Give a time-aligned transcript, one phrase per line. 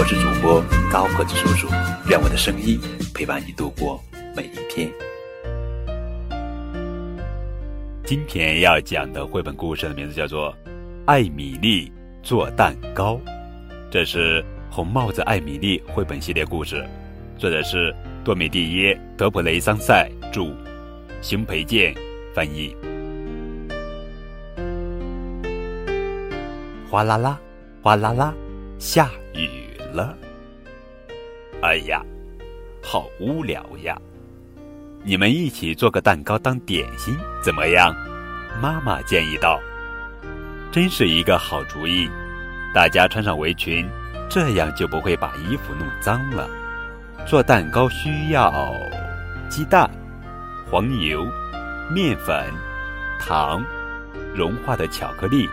[0.00, 1.68] 我是主播高个子叔叔，
[2.08, 2.80] 愿我的声音
[3.14, 4.02] 陪伴你度过
[4.34, 4.90] 每一天。
[8.06, 10.52] 今天要讲的绘本故事的名字叫做
[11.04, 13.16] 《艾米丽做蛋糕》，
[13.90, 16.82] 这是红帽子艾米丽绘本系列故事，
[17.36, 17.94] 作者是
[18.24, 20.50] 多米蒂耶·德普雷桑塞著，
[21.20, 21.94] 邢培建
[22.34, 22.74] 翻译。
[26.90, 27.38] 哗啦啦，
[27.82, 28.32] 哗啦啦，
[28.78, 29.59] 下雨
[29.92, 30.16] 了。
[31.62, 32.02] 哎呀，
[32.82, 34.00] 好无聊呀！
[35.02, 37.94] 你们一起做个蛋糕当点心怎么样？
[38.60, 39.60] 妈妈建议道。
[40.72, 42.08] 真是一个好主意！
[42.72, 43.88] 大家穿上围裙，
[44.28, 46.48] 这样就不会把衣服弄脏了。
[47.26, 48.72] 做蛋糕需要
[49.48, 49.90] 鸡蛋、
[50.70, 51.26] 黄油、
[51.92, 52.46] 面粉、
[53.18, 53.64] 糖、
[54.34, 55.48] 融化的巧克力。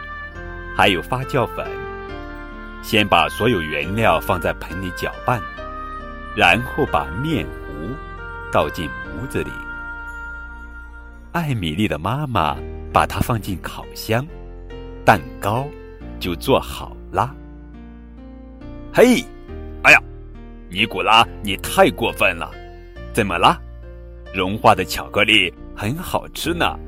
[0.75, 1.65] 还有发酵粉，
[2.87, 5.41] 先把所有原料放在盆里搅拌，
[6.33, 7.93] 然后把面糊
[8.49, 9.51] 倒进模子里。
[11.33, 12.55] 艾米丽的妈妈
[12.93, 14.25] 把它放进烤箱，
[15.03, 15.67] 蛋糕
[16.17, 17.35] 就做好啦。
[18.93, 19.21] 嘿，
[19.83, 20.01] 哎呀，
[20.69, 22.49] 尼古拉，你太过分了！
[23.11, 23.59] 怎么啦？
[24.33, 26.79] 融化的巧克力很好吃呢，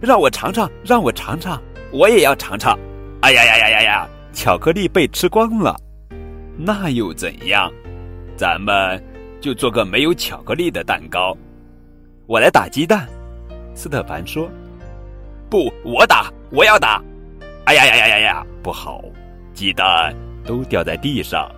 [0.00, 2.78] 让我尝尝，让我尝尝，我也要尝尝。
[3.22, 4.08] 哎呀呀呀呀呀！
[4.32, 5.76] 巧克力被吃光了，
[6.56, 7.70] 那又怎样？
[8.36, 9.02] 咱们
[9.40, 11.36] 就做个没有巧克力的蛋糕。
[12.26, 13.08] 我来打鸡蛋，
[13.74, 14.48] 斯特凡说。
[15.50, 17.02] 不，我打，我要打。
[17.64, 18.46] 哎呀呀呀呀呀！
[18.62, 19.02] 不好，
[19.52, 20.14] 鸡蛋
[20.44, 21.50] 都掉在地上，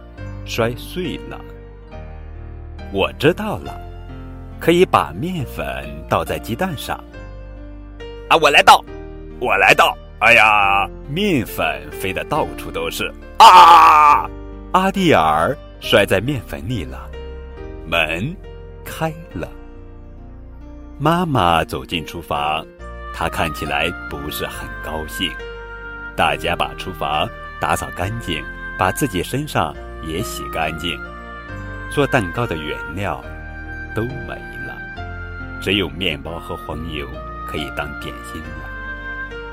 [0.47, 1.39] 摔碎了。
[2.93, 3.79] 我知道了，
[4.59, 5.65] 可以把面粉
[6.09, 6.97] 倒在鸡蛋上。
[8.29, 8.83] 啊，我来倒，
[9.41, 9.97] 我来倒。
[10.21, 14.29] 哎呀，面粉飞得到处都是啊！
[14.73, 17.11] 阿蒂尔摔在面粉里了。
[17.87, 18.37] 门
[18.85, 19.49] 开了，
[20.99, 22.63] 妈妈走进厨房，
[23.15, 25.33] 她看起来不是很高兴。
[26.15, 27.27] 大家把厨房
[27.59, 28.45] 打扫干净，
[28.79, 29.75] 把自己身上
[30.07, 31.01] 也洗干净。
[31.91, 33.25] 做蛋糕的原料
[33.95, 34.35] 都没
[34.67, 34.77] 了，
[35.63, 37.09] 只有面包和黄油
[37.49, 38.69] 可以当点心了。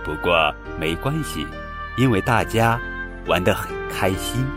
[0.08, 1.46] 不过没关系，
[1.98, 2.80] 因为大家
[3.26, 4.48] 玩得很开心。